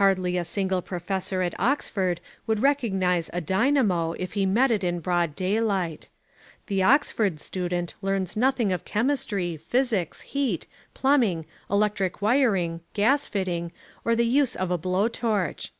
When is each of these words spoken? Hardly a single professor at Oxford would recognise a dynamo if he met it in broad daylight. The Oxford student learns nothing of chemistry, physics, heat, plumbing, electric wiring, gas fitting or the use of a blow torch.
Hardly 0.00 0.38
a 0.38 0.44
single 0.44 0.80
professor 0.80 1.42
at 1.42 1.54
Oxford 1.60 2.22
would 2.46 2.62
recognise 2.62 3.28
a 3.34 3.42
dynamo 3.42 4.12
if 4.12 4.32
he 4.32 4.46
met 4.46 4.70
it 4.70 4.82
in 4.82 5.00
broad 5.00 5.36
daylight. 5.36 6.08
The 6.68 6.82
Oxford 6.82 7.38
student 7.40 7.92
learns 8.00 8.38
nothing 8.38 8.72
of 8.72 8.86
chemistry, 8.86 9.58
physics, 9.58 10.22
heat, 10.22 10.66
plumbing, 10.94 11.44
electric 11.70 12.22
wiring, 12.22 12.80
gas 12.94 13.26
fitting 13.26 13.70
or 14.02 14.16
the 14.16 14.24
use 14.24 14.56
of 14.56 14.70
a 14.70 14.78
blow 14.78 15.08
torch. 15.08 15.74